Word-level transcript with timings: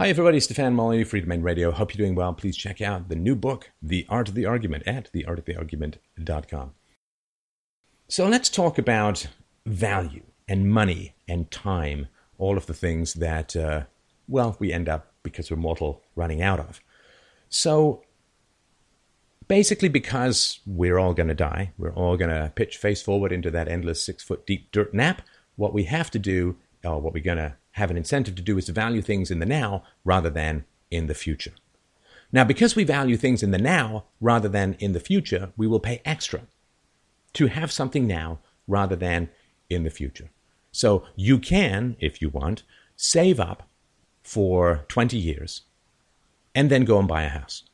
Hi, 0.00 0.10
everybody. 0.10 0.38
Stefan 0.38 0.76
Molyneux, 0.76 1.06
Freedomain 1.06 1.42
Radio. 1.42 1.72
Hope 1.72 1.92
you're 1.92 2.06
doing 2.06 2.14
well. 2.14 2.32
Please 2.32 2.56
check 2.56 2.80
out 2.80 3.08
the 3.08 3.16
new 3.16 3.34
book, 3.34 3.72
The 3.82 4.06
Art 4.08 4.28
of 4.28 4.36
the 4.36 4.46
Argument, 4.46 4.84
at 4.86 5.12
theartoftheargument.com. 5.12 6.74
So 8.06 8.28
let's 8.28 8.48
talk 8.48 8.78
about 8.78 9.26
value 9.66 10.22
and 10.46 10.70
money 10.70 11.16
and 11.26 11.50
time, 11.50 12.06
all 12.38 12.56
of 12.56 12.66
the 12.66 12.74
things 12.74 13.14
that, 13.14 13.56
uh, 13.56 13.86
well, 14.28 14.54
we 14.60 14.72
end 14.72 14.88
up, 14.88 15.12
because 15.24 15.50
we're 15.50 15.56
mortal, 15.56 16.04
running 16.14 16.42
out 16.42 16.60
of. 16.60 16.80
So 17.48 18.04
basically, 19.48 19.88
because 19.88 20.60
we're 20.64 20.98
all 20.98 21.12
going 21.12 21.26
to 21.28 21.34
die, 21.34 21.72
we're 21.76 21.90
all 21.90 22.16
going 22.16 22.30
to 22.30 22.52
pitch 22.54 22.76
face 22.76 23.02
forward 23.02 23.32
into 23.32 23.50
that 23.50 23.66
endless 23.66 24.00
six 24.00 24.22
foot 24.22 24.46
deep 24.46 24.70
dirt 24.70 24.94
nap, 24.94 25.22
what 25.56 25.74
we 25.74 25.82
have 25.84 26.08
to 26.12 26.20
do, 26.20 26.56
or 26.84 27.00
what 27.00 27.12
we're 27.12 27.20
going 27.20 27.38
to 27.38 27.56
have 27.78 27.90
an 27.90 27.96
incentive 27.96 28.34
to 28.36 28.42
do 28.42 28.58
is 28.58 28.66
to 28.66 28.72
value 28.72 29.02
things 29.02 29.30
in 29.30 29.38
the 29.38 29.46
now 29.46 29.84
rather 30.04 30.30
than 30.30 30.64
in 30.90 31.06
the 31.06 31.14
future. 31.14 31.52
Now, 32.30 32.44
because 32.44 32.76
we 32.76 32.84
value 32.84 33.16
things 33.16 33.42
in 33.42 33.52
the 33.52 33.58
now 33.58 34.04
rather 34.20 34.48
than 34.48 34.76
in 34.78 34.92
the 34.92 35.00
future, 35.00 35.52
we 35.56 35.66
will 35.66 35.80
pay 35.80 36.02
extra 36.04 36.42
to 37.34 37.46
have 37.46 37.72
something 37.72 38.06
now 38.06 38.40
rather 38.66 38.96
than 38.96 39.30
in 39.70 39.84
the 39.84 39.90
future. 39.90 40.30
So 40.70 41.04
you 41.16 41.38
can, 41.38 41.96
if 42.00 42.20
you 42.20 42.28
want, 42.28 42.62
save 42.96 43.40
up 43.40 43.68
for 44.22 44.84
20 44.88 45.16
years 45.16 45.62
and 46.54 46.70
then 46.70 46.84
go 46.84 46.98
and 46.98 47.08
buy 47.08 47.22
a 47.22 47.28
house. 47.28 47.64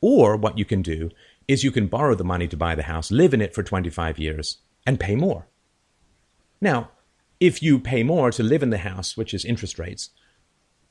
Or 0.00 0.36
what 0.36 0.58
you 0.58 0.64
can 0.64 0.82
do 0.82 1.10
is 1.46 1.62
you 1.62 1.70
can 1.70 1.86
borrow 1.86 2.14
the 2.14 2.24
money 2.24 2.48
to 2.48 2.56
buy 2.56 2.74
the 2.74 2.84
house, 2.84 3.10
live 3.10 3.34
in 3.34 3.40
it 3.40 3.54
for 3.54 3.62
25 3.62 4.18
years, 4.18 4.58
and 4.86 4.98
pay 4.98 5.14
more. 5.14 5.46
Now, 6.60 6.90
if 7.44 7.62
you 7.62 7.78
pay 7.78 8.02
more 8.02 8.30
to 8.30 8.42
live 8.42 8.62
in 8.62 8.70
the 8.70 8.78
house, 8.78 9.18
which 9.18 9.34
is 9.34 9.44
interest 9.44 9.78
rates, 9.78 10.08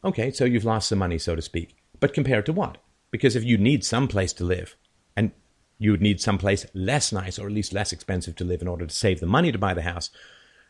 okay, 0.06 0.30
so 0.30 0.46
you've 0.46 0.64
lost 0.64 0.88
some 0.88 1.00
money, 1.00 1.18
so 1.18 1.36
to 1.36 1.42
speak. 1.42 1.76
But 2.00 2.14
compared 2.14 2.46
to 2.46 2.54
what? 2.54 2.78
Because 3.10 3.36
if 3.36 3.44
you 3.44 3.58
need 3.58 3.84
some 3.84 4.08
place 4.08 4.34
to 4.34 4.44
live, 4.44 4.76
and 5.16 5.32
you 5.80 5.90
would 5.90 6.02
need 6.02 6.22
some 6.22 6.38
place 6.38 6.68
less 6.76 7.12
nice 7.12 7.40
or 7.40 7.48
at 7.48 7.54
least 7.54 7.74
less 7.74 7.92
expensive 7.92 8.36
to 8.36 8.44
live 8.44 8.62
in 8.62 8.68
order 8.68 8.86
to 8.86 8.94
save 8.94 9.20
the 9.20 9.26
money 9.26 9.52
to 9.52 9.58
buy 9.58 9.74
the 9.74 9.82
house. 9.82 10.12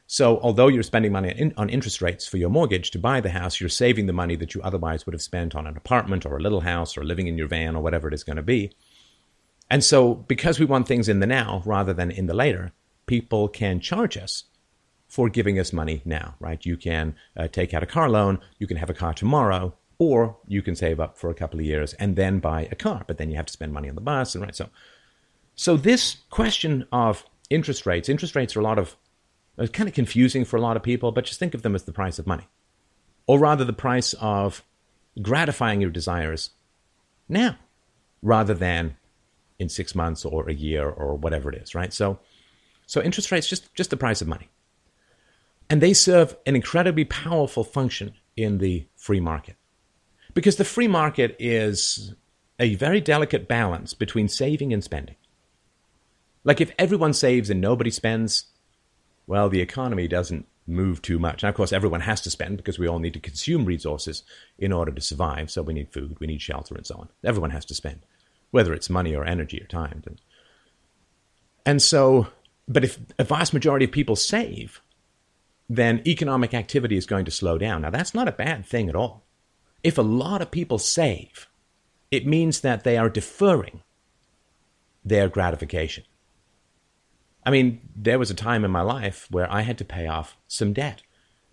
So, 0.08 0.40
although 0.40 0.70
you're 0.70 0.84
spending 0.84 1.12
money 1.12 1.52
on 1.58 1.70
interest 1.70 2.02
rates 2.02 2.26
for 2.26 2.38
your 2.38 2.50
mortgage 2.50 2.92
to 2.92 3.00
buy 3.00 3.20
the 3.20 3.32
house, 3.32 3.60
you're 3.60 3.70
saving 3.70 4.06
the 4.06 4.14
money 4.14 4.38
that 4.38 4.56
you 4.56 4.62
otherwise 4.62 5.06
would 5.06 5.14
have 5.14 5.22
spent 5.22 5.54
on 5.54 5.68
an 5.68 5.76
apartment 5.76 6.26
or 6.26 6.38
a 6.38 6.42
little 6.42 6.62
house 6.62 6.98
or 6.98 7.04
living 7.04 7.28
in 7.28 7.38
your 7.38 7.48
van 7.48 7.76
or 7.76 7.84
whatever 7.84 8.08
it 8.08 8.14
is 8.14 8.24
going 8.24 8.38
to 8.38 8.42
be. 8.42 8.72
And 9.70 9.84
so, 9.84 10.14
because 10.14 10.60
we 10.60 10.66
want 10.66 10.88
things 10.88 11.10
in 11.10 11.20
the 11.20 11.28
now 11.28 11.62
rather 11.66 11.92
than 11.92 12.10
in 12.10 12.28
the 12.28 12.34
later, 12.34 12.72
people 13.06 13.50
can 13.50 13.82
charge 13.82 14.18
us 14.18 14.46
for 15.14 15.30
giving 15.30 15.60
us 15.60 15.72
money 15.72 16.02
now, 16.06 16.34
right? 16.40 16.66
You 16.66 16.76
can 16.76 17.14
uh, 17.38 17.48
take 17.48 17.72
out 17.72 17.84
a 17.84 17.86
car 17.86 18.10
loan, 18.10 18.40
you 18.58 18.66
can 18.66 18.78
have 18.78 18.90
a 18.90 18.96
car 18.96 19.14
tomorrow, 19.14 19.76
or 20.00 20.38
you 20.48 20.64
can 20.64 20.76
save 20.76 21.00
up 21.00 21.20
for 21.20 21.30
a 21.30 21.36
couple 21.36 21.60
of 21.60 21.66
years 21.68 21.94
and 21.94 22.16
then 22.16 22.40
buy 22.40 22.68
a 22.72 22.76
car, 22.76 23.04
but 23.06 23.20
then 23.20 23.30
you 23.30 23.36
have 23.36 23.46
to 23.46 23.54
spend 23.54 23.72
money 23.72 23.88
on 23.88 23.94
the 23.94 24.02
bus, 24.02 24.34
and 24.34 24.44
right. 24.44 24.56
So, 24.56 24.70
so 25.54 25.78
this 25.78 26.18
question 26.32 26.88
of 26.92 27.26
interest 27.52 27.86
rates, 27.86 28.10
interest 28.10 28.36
rates 28.36 28.56
are 28.56 28.60
a 28.60 28.64
lot 28.64 28.80
of 28.80 28.98
it's 29.60 29.70
kind 29.70 29.88
of 29.88 29.94
confusing 29.94 30.46
for 30.46 30.58
a 30.58 30.62
lot 30.62 30.78
of 30.78 30.82
people, 30.82 31.12
but 31.12 31.26
just 31.26 31.38
think 31.38 31.54
of 31.54 31.62
them 31.62 31.76
as 31.76 31.84
the 31.84 31.94
price 31.94 32.18
of 32.18 32.26
money, 32.26 32.48
or 33.28 33.38
rather 33.38 33.64
the 33.64 33.72
price 33.72 34.14
of 34.14 34.64
gratifying 35.22 35.80
your 35.80 35.92
desires 35.92 36.50
now, 37.30 37.60
rather 38.24 38.56
than 38.56 38.98
in 39.60 39.70
six 39.70 39.94
months 39.94 40.26
or 40.26 40.50
a 40.50 40.56
year 40.56 40.90
or 40.90 41.14
whatever 41.14 41.52
it 41.52 41.62
is, 41.62 41.76
right? 41.76 41.94
So, 41.94 42.18
so 42.88 43.00
interest 43.00 43.32
rates 43.32 43.48
just 43.48 43.72
just 43.76 43.92
the 43.92 43.96
price 43.96 44.20
of 44.20 44.28
money. 44.28 44.50
And 45.74 45.82
they 45.82 45.94
serve 45.94 46.38
an 46.46 46.56
incredibly 46.56 47.04
powerful 47.04 47.64
function 47.64 48.14
in 48.38 48.60
the 48.60 48.86
free 48.96 49.20
market. 49.20 49.56
Because 50.36 50.58
the 50.58 50.64
free 50.64 50.88
market 50.88 51.36
is 51.40 52.14
a 52.60 52.76
very 52.76 53.02
delicate 53.02 53.48
balance 53.48 53.96
between 53.96 54.28
saving 54.28 54.72
and 54.72 54.84
spending. 54.84 55.16
Like 56.44 56.62
if 56.62 56.72
everyone 56.78 57.14
saves 57.14 57.50
and 57.50 57.60
nobody 57.60 57.90
spends, 57.90 58.52
well, 59.26 59.50
the 59.50 59.62
economy 59.62 60.08
doesn't 60.08 60.46
move 60.68 61.02
too 61.02 61.18
much. 61.18 61.42
Now, 61.42 61.50
of 61.50 61.56
course, 61.56 61.74
everyone 61.74 62.02
has 62.02 62.22
to 62.22 62.30
spend 62.30 62.58
because 62.58 62.78
we 62.78 62.88
all 62.88 63.00
need 63.00 63.16
to 63.16 63.20
consume 63.20 63.66
resources 63.66 64.22
in 64.60 64.72
order 64.72 64.92
to 64.92 65.02
survive. 65.02 65.50
So 65.50 65.64
we 65.64 65.74
need 65.74 65.92
food, 65.92 66.20
we 66.20 66.28
need 66.28 66.40
shelter, 66.44 66.76
and 66.76 66.86
so 66.86 66.98
on. 66.98 67.10
Everyone 67.24 67.50
has 67.50 67.66
to 67.66 67.74
spend, 67.74 68.02
whether 68.52 68.76
it's 68.76 68.92
money 68.92 69.16
or 69.16 69.26
energy 69.26 69.60
or 69.60 69.66
time. 69.66 70.04
And 71.66 71.82
so, 71.82 72.28
but 72.68 72.84
if 72.84 73.00
a 73.18 73.24
vast 73.24 73.56
majority 73.56 73.86
of 73.86 73.92
people 73.92 74.16
save, 74.16 74.80
then 75.70 76.02
economic 76.06 76.54
activity 76.54 76.98
is 76.98 77.06
going 77.06 77.26
to 77.26 77.32
slow 77.32 77.58
down. 77.58 77.82
Now, 77.82 77.90
that's 77.90 78.14
not 78.14 78.28
a 78.28 78.34
bad 78.34 78.66
thing 78.66 78.90
at 78.90 78.96
all. 78.96 79.24
If 79.84 79.98
a 79.98 80.04
lot 80.04 80.42
of 80.42 80.52
people 80.52 80.78
save, 80.78 81.48
it 82.12 82.28
means 82.28 82.62
that 82.62 82.84
they 82.84 82.98
are 82.98 83.10
deferring 83.10 83.82
their 85.04 85.28
gratification. 85.28 86.04
I 87.46 87.52
mean, 87.52 87.82
there 87.96 88.20
was 88.20 88.32
a 88.32 88.36
time 88.36 88.64
in 88.64 88.72
my 88.72 88.82
life 88.82 89.28
where 89.30 89.52
I 89.52 89.62
had 89.62 89.78
to 89.80 89.86
pay 89.86 90.08
off 90.08 90.38
some 90.48 90.74
debt. 90.74 91.02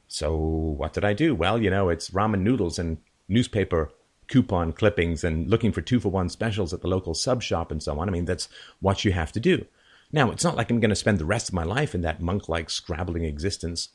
So, 0.06 0.36
what 0.36 0.92
did 0.92 1.04
I 1.04 1.12
do? 1.12 1.34
Well, 1.34 1.60
you 1.60 1.70
know, 1.70 1.88
it's 1.88 2.10
ramen 2.10 2.40
noodles 2.40 2.78
and 2.78 2.98
newspaper 3.28 3.90
coupon 4.28 4.72
clippings 4.72 5.24
and 5.24 5.48
looking 5.48 5.72
for 5.72 5.80
two 5.80 5.98
for 5.98 6.08
one 6.10 6.28
specials 6.28 6.72
at 6.72 6.82
the 6.82 6.88
local 6.88 7.14
sub 7.14 7.42
shop 7.42 7.72
and 7.72 7.82
so 7.82 7.98
on. 7.98 8.08
I 8.08 8.12
mean, 8.12 8.24
that's 8.24 8.48
what 8.80 9.04
you 9.04 9.12
have 9.12 9.32
to 9.32 9.40
do. 9.40 9.66
Now, 10.12 10.30
it's 10.30 10.44
not 10.44 10.56
like 10.56 10.70
I'm 10.70 10.80
going 10.80 10.90
to 10.90 10.96
spend 10.96 11.18
the 11.18 11.24
rest 11.24 11.48
of 11.48 11.54
my 11.54 11.64
life 11.64 11.94
in 11.94 12.00
that 12.02 12.20
monk 12.20 12.48
like 12.48 12.70
scrabbling 12.70 13.24
existence 13.24 13.90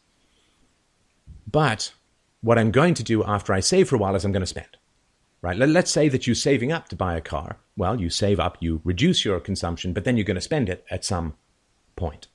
but 1.50 1.94
what 2.42 2.58
I'm 2.58 2.72
going 2.72 2.94
to 2.96 3.04
do 3.04 3.24
after 3.24 3.54
I 3.54 3.60
save 3.60 3.90
for 3.90 3.96
a 3.96 4.00
while 4.00 4.16
is 4.16 4.26
I'm 4.26 4.32
going 4.32 4.42
to 4.42 4.48
spend. 4.48 4.78
Right? 5.42 5.58
Let's 5.58 5.92
say 5.92 6.10
that 6.10 6.26
you're 6.26 6.36
saving 6.36 6.72
up 6.72 6.90
to 6.90 6.96
buy 6.96 7.16
a 7.16 7.22
car. 7.22 7.58
Well, 7.78 8.00
you 8.02 8.10
save 8.10 8.40
up, 8.40 8.58
you 8.62 8.82
reduce 8.84 9.24
your 9.24 9.40
consumption, 9.40 9.94
but 9.94 10.04
then 10.04 10.18
you're 10.18 10.24
going 10.26 10.36
to 10.36 10.42
spend 10.42 10.70
it 10.70 10.84
at 10.90 11.06
some 11.06 11.36
point. 11.96 12.28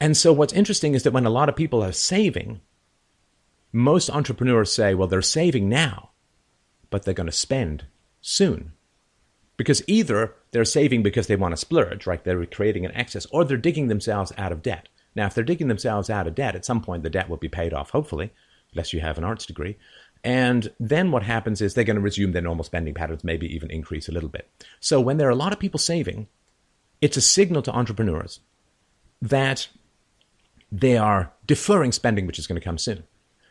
And 0.00 0.16
so 0.16 0.32
what's 0.32 0.52
interesting 0.52 0.94
is 0.94 1.04
that 1.04 1.12
when 1.12 1.26
a 1.26 1.30
lot 1.30 1.48
of 1.48 1.54
people 1.54 1.80
are 1.82 1.92
saving, 1.92 2.60
most 3.70 4.10
entrepreneurs 4.10 4.72
say, 4.72 4.94
well, 4.94 5.06
they're 5.06 5.22
saving 5.22 5.68
now, 5.68 6.10
but 6.90 7.04
they're 7.04 7.14
going 7.14 7.28
to 7.28 7.32
spend 7.32 7.84
soon. 8.20 8.72
Because 9.56 9.82
either 9.86 10.34
they're 10.50 10.64
saving 10.64 11.04
because 11.04 11.28
they 11.28 11.36
want 11.36 11.52
to 11.52 11.56
splurge, 11.56 12.04
right? 12.04 12.24
They're 12.24 12.44
creating 12.46 12.84
an 12.84 12.96
excess, 12.96 13.26
or 13.26 13.44
they're 13.44 13.56
digging 13.56 13.86
themselves 13.86 14.32
out 14.36 14.50
of 14.50 14.62
debt. 14.62 14.88
Now, 15.14 15.26
if 15.26 15.34
they're 15.34 15.44
digging 15.44 15.68
themselves 15.68 16.10
out 16.10 16.26
of 16.26 16.34
debt, 16.34 16.54
at 16.54 16.64
some 16.64 16.80
point 16.80 17.02
the 17.02 17.10
debt 17.10 17.28
will 17.28 17.36
be 17.36 17.48
paid 17.48 17.74
off, 17.74 17.90
hopefully, 17.90 18.32
unless 18.72 18.92
you 18.92 19.00
have 19.00 19.18
an 19.18 19.24
arts 19.24 19.46
degree. 19.46 19.76
And 20.24 20.72
then 20.78 21.10
what 21.10 21.24
happens 21.24 21.60
is 21.60 21.74
they're 21.74 21.84
going 21.84 21.96
to 21.96 22.02
resume 22.02 22.32
their 22.32 22.42
normal 22.42 22.64
spending 22.64 22.94
patterns, 22.94 23.24
maybe 23.24 23.52
even 23.54 23.70
increase 23.70 24.08
a 24.08 24.12
little 24.12 24.28
bit. 24.28 24.48
So 24.80 25.00
when 25.00 25.16
there 25.16 25.28
are 25.28 25.32
a 25.32 25.36
lot 25.36 25.52
of 25.52 25.58
people 25.58 25.78
saving, 25.78 26.28
it's 27.00 27.16
a 27.16 27.20
signal 27.20 27.62
to 27.62 27.72
entrepreneurs 27.72 28.40
that 29.20 29.68
they 30.70 30.96
are 30.96 31.32
deferring 31.46 31.92
spending, 31.92 32.26
which 32.26 32.38
is 32.38 32.46
going 32.46 32.60
to 32.60 32.64
come 32.64 32.78
soon. 32.78 33.02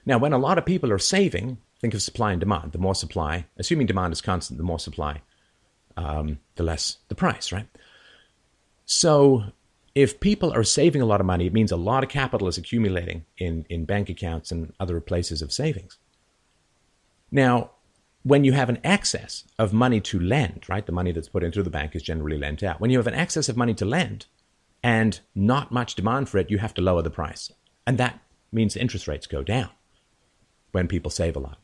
Now, 0.05 0.17
when 0.17 0.33
a 0.33 0.37
lot 0.37 0.57
of 0.57 0.65
people 0.65 0.91
are 0.91 0.97
saving, 0.97 1.57
think 1.79 1.93
of 1.93 2.01
supply 2.01 2.31
and 2.31 2.39
demand. 2.39 2.71
The 2.71 2.77
more 2.77 2.95
supply, 2.95 3.45
assuming 3.57 3.87
demand 3.87 4.13
is 4.13 4.21
constant, 4.21 4.57
the 4.57 4.63
more 4.63 4.79
supply, 4.79 5.21
um, 5.97 6.39
the 6.55 6.63
less 6.63 6.97
the 7.09 7.15
price, 7.15 7.51
right? 7.51 7.67
So 8.85 9.43
if 9.93 10.19
people 10.19 10.53
are 10.53 10.63
saving 10.63 11.01
a 11.01 11.05
lot 11.05 11.19
of 11.19 11.25
money, 11.25 11.45
it 11.45 11.53
means 11.53 11.71
a 11.71 11.77
lot 11.77 12.03
of 12.03 12.09
capital 12.09 12.47
is 12.47 12.57
accumulating 12.57 13.25
in, 13.37 13.65
in 13.69 13.85
bank 13.85 14.09
accounts 14.09 14.51
and 14.51 14.73
other 14.79 14.99
places 15.01 15.41
of 15.41 15.51
savings. 15.51 15.97
Now, 17.29 17.71
when 18.23 18.43
you 18.43 18.53
have 18.53 18.69
an 18.69 18.79
excess 18.83 19.45
of 19.57 19.73
money 19.73 19.99
to 20.01 20.19
lend, 20.19 20.65
right, 20.69 20.85
the 20.85 20.91
money 20.91 21.11
that's 21.11 21.29
put 21.29 21.43
into 21.43 21.63
the 21.63 21.69
bank 21.69 21.95
is 21.95 22.03
generally 22.03 22.37
lent 22.37 22.63
out. 22.63 22.79
When 22.79 22.91
you 22.91 22.97
have 22.97 23.07
an 23.07 23.15
excess 23.15 23.49
of 23.49 23.57
money 23.57 23.73
to 23.75 23.85
lend 23.85 24.27
and 24.83 25.19
not 25.33 25.71
much 25.71 25.95
demand 25.95 26.29
for 26.29 26.37
it, 26.37 26.51
you 26.51 26.59
have 26.59 26.73
to 26.75 26.81
lower 26.81 27.01
the 27.01 27.09
price. 27.09 27.51
And 27.85 27.97
that 27.97 28.19
means 28.51 28.77
interest 28.77 29.07
rates 29.07 29.27
go 29.27 29.43
down 29.43 29.69
when 30.71 30.87
people 30.87 31.11
save 31.11 31.35
a 31.35 31.39
lot. 31.39 31.57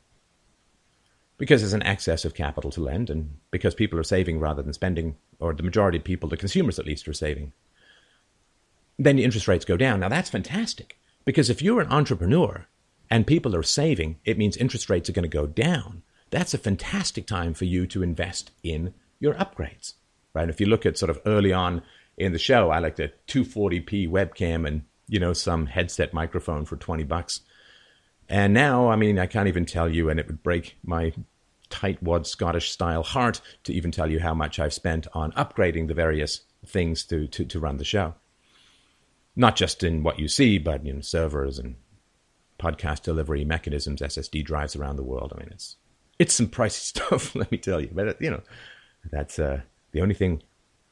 Because 1.38 1.62
there's 1.62 1.74
an 1.74 1.84
excess 1.84 2.26
of 2.26 2.34
capital 2.34 2.72
to 2.72 2.82
lend, 2.82 3.12
and 3.12 3.38
because 3.52 3.76
people 3.76 4.00
are 4.00 4.04
saving 4.04 4.40
rather 4.40 4.64
than 4.64 4.74
spending, 4.74 5.18
or 5.40 5.54
the 5.54 5.62
majority 5.62 6.00
of 6.00 6.04
people, 6.04 6.28
the 6.28 6.36
consumers 6.36 6.80
at 6.80 6.88
least, 6.88 7.08
are 7.08 7.14
saving 7.14 7.54
then 8.98 9.16
the 9.16 9.24
interest 9.24 9.48
rates 9.48 9.66
go 9.66 9.78
down. 9.78 10.00
Now 10.00 10.10
that's 10.10 10.30
fantastic 10.30 10.98
because 11.26 11.50
if 11.50 11.62
you're 11.62 11.82
an 11.82 11.92
entrepreneur 11.92 12.68
and 13.10 13.28
people 13.28 13.56
are 13.56 13.64
saving, 13.64 14.18
it 14.26 14.38
means 14.38 14.58
interest 14.58 14.90
rates 14.90 15.10
are 15.10 15.14
going 15.14 15.24
to 15.24 15.30
go 15.30 15.46
down. 15.46 16.04
That's 16.30 16.54
a 16.54 16.58
fantastic 16.58 17.26
time 17.26 17.54
for 17.54 17.66
you 17.66 17.88
to 17.88 18.04
invest 18.04 18.52
in 18.64 18.94
your 19.20 19.36
upgrades, 19.36 19.94
right? 20.34 20.50
If 20.50 20.60
you 20.60 20.68
look 20.68 20.86
at 20.86 20.98
sort 20.98 21.10
of 21.10 21.22
early 21.26 21.54
on 21.54 21.84
in 22.18 22.34
the 22.34 22.40
show, 22.40 22.70
I 22.70 22.80
liked 22.80 23.00
a 23.00 23.12
240p 23.28 24.10
webcam 24.10 24.68
and 24.68 24.84
you 25.08 25.20
know 25.20 25.34
some 25.34 25.68
headset 25.68 26.14
microphone 26.14 26.66
for 26.66 26.76
20 26.76 27.04
bucks. 27.04 27.42
And 28.28 28.54
now, 28.54 28.90
I 28.90 28.98
mean, 28.98 29.20
I 29.20 29.26
can't 29.26 29.48
even 29.48 29.66
tell 29.66 29.88
you, 29.88 30.10
and 30.10 30.20
it 30.20 30.28
would 30.28 30.44
break 30.44 30.76
my 30.84 31.14
tightwad 31.70 32.26
Scottish 32.26 32.72
style 32.72 33.04
heart 33.04 33.40
to 33.64 33.74
even 33.74 33.92
tell 33.92 34.12
you 34.12 34.20
how 34.20 34.34
much 34.34 34.60
I've 34.60 34.74
spent 34.74 35.08
on 35.14 35.32
upgrading 35.34 35.88
the 35.88 35.94
various 35.94 36.42
things 36.66 37.06
to, 37.06 37.28
to, 37.28 37.46
to 37.46 37.60
run 37.60 37.78
the 37.78 37.86
show 37.86 38.16
not 39.38 39.56
just 39.56 39.84
in 39.84 40.04
what 40.04 40.20
you 40.20 40.28
see, 40.28 40.58
but 40.58 40.86
in 40.86 41.02
servers 41.04 41.60
and 41.60 41.76
podcast 42.60 43.04
delivery 43.04 43.46
mechanisms, 43.46 44.02
SSD 44.02 44.44
drives 44.44 44.76
around 44.76 44.96
the 44.96 45.04
world. 45.04 45.32
I 45.34 45.40
mean, 45.40 45.50
it's 45.52 45.78
it's 46.20 46.34
some 46.34 46.48
pricey 46.48 46.72
stuff, 46.96 47.36
let 47.36 47.52
me 47.52 47.58
tell 47.58 47.80
you. 47.80 47.92
But 47.94 48.20
you 48.22 48.32
know, 48.32 48.42
that's 49.10 49.40
uh, 49.40 49.62
the 49.92 50.02
only 50.02 50.16
thing 50.16 50.42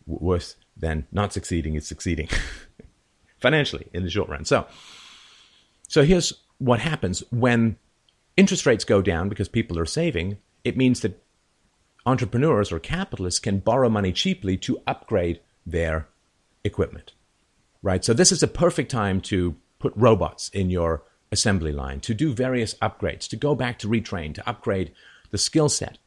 worse 0.05 0.55
than 0.77 1.07
not 1.11 1.33
succeeding 1.33 1.73
is 1.75 1.87
succeeding 1.87 2.29
financially 3.39 3.87
in 3.93 4.03
the 4.03 4.09
short 4.09 4.29
run. 4.29 4.45
So, 4.45 4.67
so 5.87 6.03
here's 6.03 6.31
what 6.59 6.79
happens 6.79 7.23
when 7.31 7.77
interest 8.37 8.65
rates 8.65 8.85
go 8.85 9.01
down 9.01 9.27
because 9.27 9.49
people 9.49 9.79
are 9.79 9.85
saving. 9.85 10.37
It 10.63 10.77
means 10.77 10.99
that 11.01 11.21
entrepreneurs 12.05 12.71
or 12.71 12.79
capitalists 12.79 13.39
can 13.39 13.59
borrow 13.59 13.89
money 13.89 14.11
cheaply 14.11 14.57
to 14.57 14.81
upgrade 14.85 15.39
their 15.65 16.07
equipment. 16.63 17.13
Right? 17.85 18.03
So 18.03 18.13
this 18.13 18.31
is 18.31 18.41
a 18.41 18.47
perfect 18.47 18.89
time 18.89 19.21
to 19.21 19.57
put 19.77 19.93
robots 19.95 20.49
in 20.49 20.71
your 20.71 21.03
assembly 21.31 21.71
line, 21.71 21.99
to 21.99 22.15
do 22.15 22.33
various 22.33 22.73
upgrades, 22.81 23.27
to 23.29 23.35
go 23.35 23.53
back 23.53 23.77
to 23.77 23.87
retrain, 23.87 24.33
to 24.33 24.49
upgrade 24.49 24.91
the 25.29 25.37
skill 25.37 25.69
set 25.69 25.99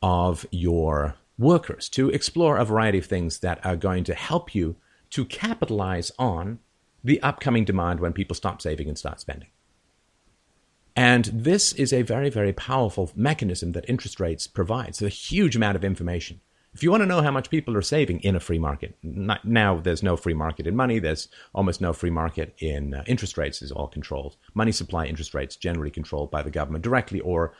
of 0.00 0.46
your 0.50 1.16
workers, 1.38 1.90
to 1.90 2.08
explore 2.08 2.56
a 2.56 2.64
variety 2.64 2.96
of 2.96 3.04
things 3.04 3.40
that 3.40 3.64
are 3.66 3.76
going 3.76 4.02
to 4.04 4.14
help 4.14 4.54
you 4.54 4.76
to 5.10 5.26
capitalize 5.26 6.10
on 6.18 6.58
the 7.04 7.20
upcoming 7.20 7.66
demand 7.66 8.00
when 8.00 8.14
people 8.14 8.34
stop 8.34 8.62
saving 8.62 8.88
and 8.88 8.96
start 8.96 9.20
spending. 9.20 9.50
And 10.96 11.26
this 11.26 11.74
is 11.74 11.92
a 11.92 12.00
very, 12.00 12.30
very 12.30 12.54
powerful 12.54 13.10
mechanism 13.14 13.72
that 13.72 13.84
interest 13.90 14.20
rates 14.20 14.46
provide. 14.46 14.88
It's 14.88 15.02
a 15.02 15.10
huge 15.10 15.54
amount 15.54 15.76
of 15.76 15.84
information. 15.84 16.40
If 16.76 16.82
you 16.82 16.90
want 16.90 17.04
to 17.04 17.06
know 17.06 17.22
how 17.22 17.30
much 17.30 17.48
people 17.48 17.74
are 17.74 17.80
saving 17.80 18.20
in 18.20 18.36
a 18.36 18.40
free 18.40 18.58
market, 18.58 18.98
now 19.02 19.80
there's 19.80 20.02
no 20.02 20.14
free 20.14 20.34
market 20.34 20.66
in 20.66 20.76
money. 20.76 20.98
There's 20.98 21.26
almost 21.54 21.80
no 21.80 21.94
free 21.94 22.10
market 22.10 22.54
in 22.58 22.92
uh, 22.92 23.02
interest 23.06 23.38
rates. 23.38 23.62
is 23.62 23.72
all 23.72 23.88
controlled. 23.88 24.36
Money 24.52 24.72
supply 24.72 25.06
interest 25.06 25.32
rates 25.32 25.56
generally 25.56 25.90
controlled 25.90 26.30
by 26.30 26.42
the 26.42 26.50
government 26.50 26.84
directly 26.84 27.18
or 27.20 27.54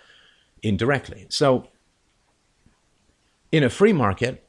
indirectly. 0.62 1.24
So 1.30 1.66
in 3.50 3.64
a 3.64 3.70
free 3.70 3.94
market, 3.94 4.46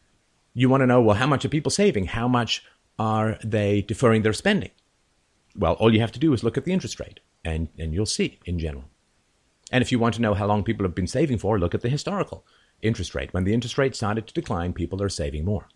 you 0.54 0.68
want 0.68 0.81
to 0.81 0.88
know, 0.88 1.00
well, 1.00 1.16
how 1.16 1.28
much 1.28 1.46
are 1.46 1.50
people 1.50 1.72
saving? 1.72 2.08
How 2.08 2.28
much 2.28 2.62
are 3.00 3.40
they 3.46 3.84
deferring 3.84 4.24
their 4.24 4.34
spending? 4.34 4.72
Well, 5.56 5.75
all 5.75 5.94
you 5.94 6.02
have 6.02 6.12
to 6.12 6.20
do 6.20 6.34
is 6.34 6.44
look 6.44 6.58
at 6.58 6.66
the 6.66 6.74
interest 6.74 7.00
rate 7.00 7.22
and, 7.46 7.70
and 7.80 7.94
you'll 7.94 8.06
see 8.06 8.38
in 8.44 8.60
general. 8.60 8.84
And 9.72 9.81
if 9.81 9.94
you 9.94 10.00
want 10.00 10.16
to 10.16 10.22
know 10.22 10.34
how 10.34 10.46
long 10.46 10.66
people 10.66 10.86
have 10.86 10.94
been 10.94 11.08
saving 11.08 11.38
for, 11.38 11.58
look 11.58 11.74
at 11.74 11.80
the 11.80 11.90
historical 11.90 12.46
interest 12.81 13.15
rate. 13.15 13.33
When 13.33 13.44
the 13.44 13.53
interest 13.53 13.77
rate 13.77 13.95
started 13.95 14.27
to 14.27 14.33
decline, 14.33 14.74
people 14.74 15.01
are 15.01 15.09
saving 15.09 15.45
more. 15.45 15.68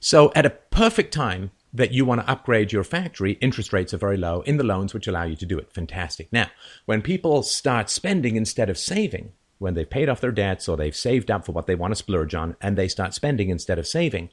So, 0.00 0.32
at 0.34 0.46
a 0.46 0.50
perfect 0.50 1.14
time 1.14 1.50
that 1.72 1.92
you 1.92 2.04
want 2.04 2.20
to 2.20 2.30
upgrade 2.30 2.72
your 2.72 2.84
factory, 2.84 3.32
interest 3.40 3.72
rates 3.72 3.94
are 3.94 3.98
very 3.98 4.16
low 4.16 4.42
in 4.42 4.58
the 4.58 4.64
loans, 4.64 4.94
which 4.94 5.08
allow 5.08 5.24
you 5.24 5.36
to 5.36 5.46
do 5.46 5.58
it. 5.58 5.72
Fantastic. 5.72 6.32
Now, 6.32 6.48
when 6.84 7.02
people 7.02 7.42
start 7.42 7.90
spending 7.90 8.36
instead 8.36 8.70
of 8.70 8.78
saving, 8.78 9.32
when 9.58 9.74
they've 9.74 9.88
paid 9.88 10.08
off 10.08 10.20
their 10.20 10.30
debts 10.30 10.68
or 10.68 10.76
they've 10.76 10.94
saved 10.94 11.30
up 11.30 11.44
for 11.44 11.52
what 11.52 11.66
they 11.66 11.74
want 11.74 11.92
to 11.92 11.96
splurge 11.96 12.34
on, 12.34 12.56
and 12.60 12.76
they 12.76 12.86
start 12.86 13.14
spending 13.14 13.48
instead 13.48 13.78
of 13.78 13.86
saving, 13.86 14.30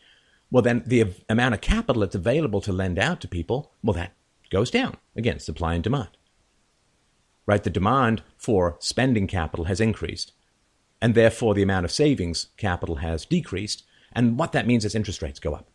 well, 0.52 0.62
then 0.62 0.84
the 0.86 1.06
amount 1.30 1.54
of 1.56 1.62
capital 1.62 2.02
that's 2.02 2.16
available 2.16 2.62
to 2.62 2.74
lend 2.74 3.00
out 3.00 3.22
to 3.22 3.28
people, 3.28 3.72
well, 3.82 3.94
that 3.94 4.14
goes 4.50 4.70
down. 4.70 4.98
Again, 5.16 5.40
supply 5.40 5.74
and 5.74 5.84
demand. 5.84 6.10
Right? 7.46 7.64
The 7.64 7.70
demand 7.70 8.22
for 8.38 8.76
spending 8.80 9.26
capital 9.26 9.66
has 9.66 9.80
increased, 9.80 10.34
and 11.02 11.16
therefore 11.16 11.54
the 11.54 11.64
amount 11.64 11.86
of 11.86 11.92
savings 11.92 12.48
capital 12.58 12.98
has 12.98 13.26
decreased. 13.26 13.84
And 14.14 14.38
what 14.38 14.52
that 14.52 14.68
means 14.68 14.86
is 14.86 14.94
interest 14.94 15.22
rates 15.22 15.40
go 15.40 15.54
up. 15.54 15.70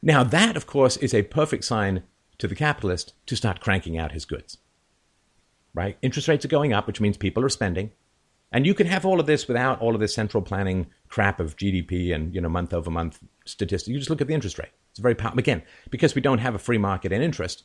Now, 0.00 0.22
that, 0.22 0.56
of 0.56 0.66
course, 0.66 0.96
is 0.96 1.12
a 1.12 1.22
perfect 1.22 1.64
sign 1.64 2.04
to 2.38 2.46
the 2.46 2.54
capitalist 2.54 3.14
to 3.26 3.36
start 3.36 3.60
cranking 3.60 3.98
out 3.98 4.12
his 4.12 4.24
goods. 4.24 4.58
Right? 5.74 5.98
Interest 6.02 6.28
rates 6.28 6.44
are 6.44 6.48
going 6.48 6.72
up, 6.72 6.86
which 6.86 7.00
means 7.00 7.16
people 7.16 7.44
are 7.44 7.48
spending. 7.48 7.90
And 8.50 8.64
you 8.64 8.74
can 8.74 8.86
have 8.86 9.04
all 9.04 9.20
of 9.20 9.26
this 9.26 9.46
without 9.46 9.80
all 9.80 9.94
of 9.94 10.00
this 10.00 10.14
central 10.14 10.42
planning 10.42 10.86
crap 11.08 11.38
of 11.40 11.56
GDP 11.56 12.14
and 12.14 12.34
you 12.34 12.40
know 12.40 12.48
month 12.48 12.72
over 12.72 12.90
month 12.90 13.18
statistics. 13.44 13.88
You 13.88 13.98
just 13.98 14.08
look 14.08 14.22
at 14.22 14.26
the 14.26 14.34
interest 14.34 14.58
rate. 14.58 14.70
It's 14.90 15.00
very 15.00 15.14
powerful. 15.14 15.38
Again, 15.38 15.62
because 15.90 16.14
we 16.14 16.22
don't 16.22 16.38
have 16.38 16.54
a 16.54 16.58
free 16.58 16.78
market 16.78 17.12
in 17.12 17.20
interest, 17.20 17.64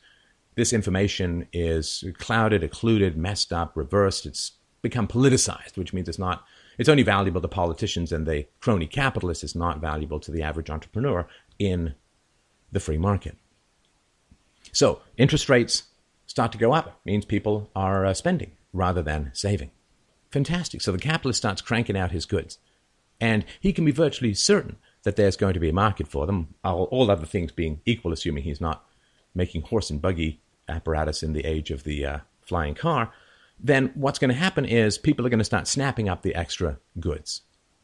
this 0.55 0.73
information 0.73 1.47
is 1.53 2.03
clouded, 2.17 2.63
occluded, 2.63 3.17
messed 3.17 3.53
up, 3.53 3.77
reversed. 3.77 4.25
It's 4.25 4.51
become 4.83 5.07
politicized, 5.07 5.77
which 5.77 5.93
means 5.93 6.07
it's 6.07 6.19
not. 6.19 6.45
It's 6.77 6.89
only 6.89 7.03
valuable 7.03 7.41
to 7.41 7.47
politicians 7.47 8.11
and 8.11 8.27
the 8.27 8.45
crony 8.59 8.85
capitalists. 8.85 9.43
It's 9.43 9.55
not 9.55 9.79
valuable 9.79 10.19
to 10.19 10.31
the 10.31 10.43
average 10.43 10.69
entrepreneur 10.69 11.27
in 11.57 11.95
the 12.71 12.79
free 12.79 12.97
market. 12.97 13.37
So 14.71 15.01
interest 15.17 15.49
rates 15.49 15.83
start 16.27 16.51
to 16.51 16.57
go 16.57 16.73
up. 16.73 16.87
It 16.87 16.93
means 17.05 17.25
people 17.25 17.69
are 17.75 18.05
uh, 18.05 18.13
spending 18.13 18.51
rather 18.73 19.01
than 19.01 19.31
saving. 19.33 19.71
Fantastic. 20.31 20.81
So 20.81 20.91
the 20.91 20.97
capitalist 20.97 21.37
starts 21.37 21.61
cranking 21.61 21.97
out 21.97 22.11
his 22.11 22.25
goods. 22.25 22.57
And 23.21 23.45
he 23.59 23.71
can 23.71 23.85
be 23.85 23.91
virtually 23.91 24.33
certain 24.33 24.77
that 25.03 25.15
there's 25.15 25.37
going 25.37 25.53
to 25.53 25.59
be 25.59 25.69
a 25.69 25.73
market 25.73 26.07
for 26.07 26.25
them, 26.25 26.55
all, 26.63 26.85
all 26.85 27.11
other 27.11 27.25
things 27.25 27.51
being 27.51 27.81
equal, 27.85 28.11
assuming 28.11 28.43
he's 28.43 28.61
not 28.61 28.83
making 29.35 29.61
horse 29.61 29.89
and 29.89 30.01
buggy 30.01 30.41
apparatus 30.67 31.21
in 31.21 31.33
the 31.33 31.45
age 31.45 31.71
of 31.71 31.83
the 31.83 32.05
uh, 32.05 32.17
flying 32.41 32.73
car. 32.73 33.13
Then 33.59 33.91
what's 33.95 34.19
going 34.19 34.29
to 34.29 34.35
happen 34.35 34.65
is 34.65 34.97
people 34.97 35.25
are 35.25 35.29
going 35.29 35.39
to 35.39 35.45
start 35.45 35.67
snapping 35.67 36.09
up 36.09 36.21
the 36.21 36.35
extra 36.35 36.79
goods. 36.99 37.41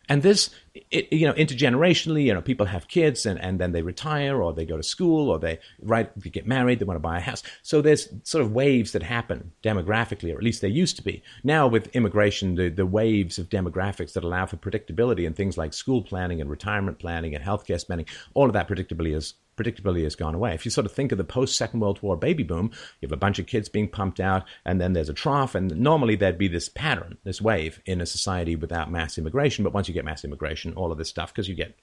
And 0.10 0.24
this, 0.24 0.50
it, 0.90 1.14
you 1.14 1.28
know, 1.28 1.34
intergenerationally, 1.34 2.24
you 2.24 2.34
know, 2.34 2.42
people 2.42 2.66
have 2.66 2.88
kids 2.88 3.28
and, 3.28 3.40
and 3.40 3.60
then 3.60 3.74
they 3.74 3.84
retire 3.84 4.42
or 4.42 4.52
they 4.52 4.66
go 4.66 4.76
to 4.76 4.82
school 4.82 5.30
or 5.30 5.38
they, 5.38 5.60
right, 5.84 6.10
they 6.20 6.32
get 6.32 6.48
married, 6.48 6.80
they 6.80 6.86
want 6.86 6.96
to 6.96 7.00
buy 7.00 7.20
a 7.20 7.22
house. 7.22 7.44
So 7.62 7.80
there's 7.80 8.10
sort 8.24 8.44
of 8.44 8.52
waves 8.52 8.92
that 8.94 9.04
happen 9.04 9.52
demographically, 9.64 10.34
or 10.34 10.38
at 10.38 10.44
least 10.44 10.62
they 10.62 10.68
used 10.68 10.96
to 10.96 11.04
be. 11.04 11.22
Now 11.44 11.68
with 11.68 11.96
immigration, 11.96 12.56
the, 12.56 12.70
the 12.70 12.88
waves 12.88 13.38
of 13.38 13.50
demographics 13.50 14.14
that 14.14 14.24
allow 14.24 14.48
for 14.48 14.58
predictability 14.58 15.28
and 15.28 15.36
things 15.36 15.60
like 15.60 15.74
school 15.74 16.02
planning 16.02 16.42
and 16.42 16.50
retirement 16.50 16.98
planning 16.98 17.36
and 17.36 17.46
healthcare 17.46 17.80
spending, 17.80 18.08
all 18.34 18.48
of 18.48 18.54
that 18.54 18.68
predictability 18.68 19.16
is 19.16 19.36
predictability 19.60 20.04
has 20.04 20.16
gone 20.16 20.36
away. 20.36 20.54
If 20.54 20.64
you 20.66 20.72
sort 20.72 20.86
of 20.86 20.92
think 20.92 21.12
of 21.12 21.18
the 21.18 21.24
post 21.24 21.58
Second 21.58 21.82
World 21.82 22.02
War 22.02 22.16
baby 22.16 22.44
boom, 22.44 22.72
you 23.02 23.08
have 23.08 23.12
a 23.12 23.18
bunch 23.18 23.40
of 23.40 23.48
kids 23.48 23.68
being 23.68 23.90
pumped 23.90 24.20
out, 24.20 24.44
and 24.66 24.80
then 24.80 24.94
there's 24.94 25.10
a 25.10 25.14
trough, 25.14 25.56
and 25.56 25.76
normally 25.78 26.16
there'd 26.16 26.38
be 26.38 26.48
this 26.48 26.70
pattern, 26.70 27.18
this 27.24 27.42
wave 27.42 27.82
in 27.86 28.02
a 28.02 28.06
society 28.06 28.56
without 28.56 28.92
mass 28.92 29.18
immigration. 29.18 29.64
But 29.64 29.74
once 29.74 29.88
you 29.88 29.94
get 29.94 30.06
mass 30.06 30.24
immigration, 30.24 30.74
all 30.74 30.92
of 30.92 30.98
this 30.98 31.10
stuff, 31.10 31.34
because 31.34 31.50
you 31.50 31.56
get 31.56 31.78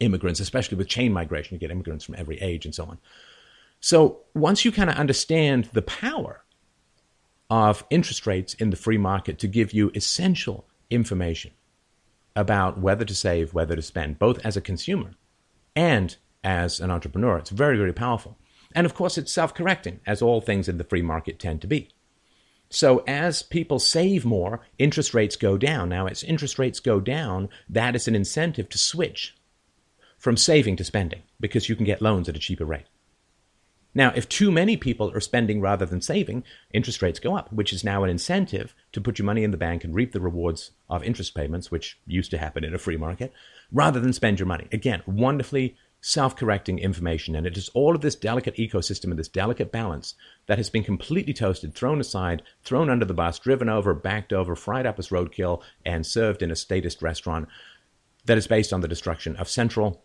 immigrants, 0.00 0.40
especially 0.40 0.78
with 0.78 0.88
chain 0.88 1.12
migration, 1.12 1.54
you 1.54 1.60
get 1.60 1.70
immigrants 1.70 2.04
from 2.04 2.16
every 2.16 2.40
age 2.40 2.64
and 2.64 2.74
so 2.74 2.84
on. 2.84 2.98
So 3.80 4.20
once 4.34 4.64
you 4.64 4.72
kind 4.72 4.90
of 4.90 4.96
understand 4.96 5.70
the 5.72 5.82
power 5.82 6.42
of 7.48 7.84
interest 7.90 8.26
rates 8.26 8.54
in 8.54 8.70
the 8.70 8.76
free 8.76 8.98
market 8.98 9.38
to 9.38 9.46
give 9.46 9.72
you 9.72 9.92
essential 9.94 10.66
information 10.90 11.52
about 12.34 12.78
whether 12.78 13.04
to 13.04 13.14
save, 13.14 13.54
whether 13.54 13.76
to 13.76 13.82
spend, 13.82 14.18
both 14.18 14.44
as 14.44 14.56
a 14.56 14.60
consumer 14.60 15.12
and 15.74 16.16
as 16.44 16.80
an 16.80 16.90
entrepreneur. 16.90 17.38
It's 17.38 17.50
very, 17.50 17.76
very 17.76 17.92
powerful. 17.92 18.36
And 18.74 18.84
of 18.84 18.94
course, 18.94 19.16
it's 19.16 19.32
self 19.32 19.54
correcting, 19.54 20.00
as 20.06 20.20
all 20.20 20.40
things 20.40 20.68
in 20.68 20.78
the 20.78 20.84
free 20.84 21.02
market 21.02 21.38
tend 21.38 21.60
to 21.62 21.66
be. 21.66 21.90
So 22.68 23.04
as 23.06 23.42
people 23.42 23.78
save 23.78 24.24
more, 24.24 24.60
interest 24.78 25.14
rates 25.14 25.36
go 25.36 25.56
down. 25.56 25.88
Now, 25.88 26.06
as 26.06 26.24
interest 26.24 26.58
rates 26.58 26.80
go 26.80 27.00
down, 27.00 27.48
that 27.68 27.94
is 27.94 28.08
an 28.08 28.16
incentive 28.16 28.68
to 28.70 28.78
switch 28.78 29.36
from 30.18 30.36
saving 30.36 30.76
to 30.76 30.84
spending 30.84 31.22
because 31.38 31.68
you 31.68 31.76
can 31.76 31.84
get 31.84 32.02
loans 32.02 32.28
at 32.28 32.36
a 32.36 32.40
cheaper 32.40 32.64
rate. 32.64 32.86
Now, 33.94 34.12
if 34.14 34.28
too 34.28 34.50
many 34.50 34.76
people 34.76 35.10
are 35.12 35.20
spending 35.20 35.62
rather 35.62 35.86
than 35.86 36.02
saving, 36.02 36.44
interest 36.70 37.00
rates 37.00 37.18
go 37.18 37.34
up, 37.34 37.50
which 37.50 37.72
is 37.72 37.82
now 37.82 38.04
an 38.04 38.10
incentive 38.10 38.74
to 38.92 39.00
put 39.00 39.18
your 39.18 39.24
money 39.24 39.42
in 39.42 39.52
the 39.52 39.56
bank 39.56 39.84
and 39.84 39.94
reap 39.94 40.12
the 40.12 40.20
rewards 40.20 40.72
of 40.90 41.02
interest 41.02 41.34
payments, 41.34 41.70
which 41.70 41.98
used 42.06 42.30
to 42.32 42.38
happen 42.38 42.62
in 42.62 42.74
a 42.74 42.78
free 42.78 42.98
market, 42.98 43.32
rather 43.72 43.98
than 43.98 44.12
spend 44.12 44.38
your 44.38 44.46
money. 44.46 44.68
Again, 44.70 45.02
wonderfully 45.06 45.78
self 46.06 46.36
correcting 46.36 46.78
information. 46.78 47.34
And 47.34 47.48
it 47.48 47.56
is 47.56 47.68
all 47.70 47.96
of 47.96 48.00
this 48.00 48.14
delicate 48.14 48.54
ecosystem 48.54 49.06
and 49.06 49.18
this 49.18 49.26
delicate 49.26 49.72
balance 49.72 50.14
that 50.46 50.56
has 50.56 50.70
been 50.70 50.84
completely 50.84 51.34
toasted, 51.34 51.74
thrown 51.74 52.00
aside, 52.00 52.42
thrown 52.62 52.88
under 52.88 53.04
the 53.04 53.12
bus, 53.12 53.40
driven 53.40 53.68
over, 53.68 53.92
backed 53.92 54.32
over, 54.32 54.54
fried 54.54 54.86
up 54.86 55.00
as 55.00 55.08
roadkill, 55.08 55.62
and 55.84 56.06
served 56.06 56.42
in 56.42 56.52
a 56.52 56.56
statist 56.56 57.02
restaurant 57.02 57.48
that 58.24 58.38
is 58.38 58.46
based 58.46 58.72
on 58.72 58.82
the 58.82 58.88
destruction 58.88 59.34
of 59.34 59.48
central 59.48 60.04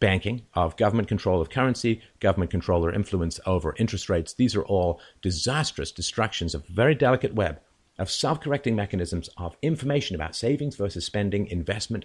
banking, 0.00 0.42
of 0.52 0.76
government 0.76 1.08
control 1.08 1.40
of 1.40 1.48
currency, 1.48 2.02
government 2.20 2.50
control 2.50 2.84
or 2.84 2.92
influence 2.92 3.40
over 3.46 3.74
interest 3.78 4.10
rates. 4.10 4.34
These 4.34 4.54
are 4.54 4.66
all 4.66 5.00
disastrous 5.22 5.92
destructions 5.92 6.54
of 6.54 6.68
a 6.68 6.72
very 6.74 6.94
delicate 6.94 7.34
web 7.34 7.58
of 7.98 8.10
self 8.10 8.38
correcting 8.42 8.76
mechanisms 8.76 9.30
of 9.38 9.56
information 9.62 10.14
about 10.14 10.36
savings 10.36 10.76
versus 10.76 11.06
spending, 11.06 11.46
investment 11.46 12.04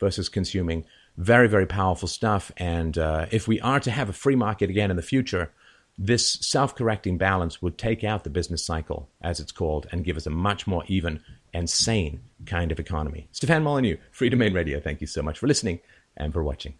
versus 0.00 0.28
consuming 0.28 0.84
very, 1.16 1.48
very 1.48 1.66
powerful 1.66 2.08
stuff. 2.08 2.50
And 2.56 2.96
uh, 2.96 3.26
if 3.30 3.46
we 3.46 3.60
are 3.60 3.80
to 3.80 3.90
have 3.90 4.08
a 4.08 4.14
free 4.14 4.36
market 4.36 4.70
again 4.70 4.90
in 4.90 4.96
the 4.96 5.02
future, 5.02 5.52
this 5.98 6.34
self 6.40 6.74
correcting 6.74 7.18
balance 7.18 7.60
would 7.60 7.76
take 7.76 8.02
out 8.02 8.24
the 8.24 8.30
business 8.30 8.64
cycle, 8.64 9.08
as 9.20 9.38
it's 9.38 9.52
called, 9.52 9.86
and 9.92 10.04
give 10.04 10.16
us 10.16 10.26
a 10.26 10.30
much 10.30 10.66
more 10.66 10.82
even 10.88 11.22
and 11.52 11.68
sane 11.68 12.20
kind 12.46 12.72
of 12.72 12.80
economy. 12.80 13.28
Stefan 13.32 13.62
Molyneux, 13.62 13.96
Freedomain 14.12 14.54
Radio, 14.54 14.80
thank 14.80 15.00
you 15.00 15.06
so 15.06 15.22
much 15.22 15.38
for 15.38 15.46
listening 15.46 15.80
and 16.16 16.32
for 16.32 16.42
watching. 16.42 16.74